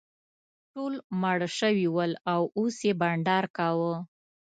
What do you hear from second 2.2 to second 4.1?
او اوس یې بانډار کاوه.